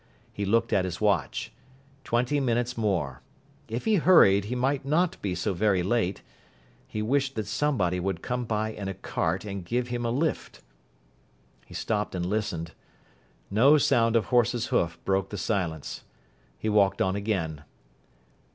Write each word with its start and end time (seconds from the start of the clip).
He 0.33 0.45
looked 0.45 0.73
at 0.73 0.83
his 0.83 0.99
watch. 0.99 1.53
Twenty 2.03 2.39
minutes 2.39 2.75
more. 2.75 3.21
If 3.67 3.85
he 3.85 3.97
hurried, 3.97 4.45
he 4.45 4.55
might 4.55 4.83
not 4.83 5.21
be 5.21 5.35
so 5.35 5.53
very 5.53 5.83
late. 5.83 6.23
He 6.87 7.03
wished 7.03 7.35
that 7.35 7.45
somebody 7.45 7.99
would 7.99 8.23
come 8.23 8.45
by 8.45 8.69
in 8.71 8.87
a 8.87 8.95
cart, 8.95 9.45
and 9.45 9.63
give 9.63 9.89
him 9.89 10.03
a 10.03 10.09
lift. 10.09 10.61
He 11.67 11.75
stopped 11.75 12.15
and 12.15 12.25
listened. 12.25 12.71
No 13.51 13.77
sound 13.77 14.15
of 14.15 14.25
horse's 14.33 14.69
hoof 14.73 14.97
broke 15.05 15.29
the 15.29 15.37
silence. 15.37 16.01
He 16.57 16.67
walked 16.67 16.99
on 16.99 17.15
again. 17.15 17.63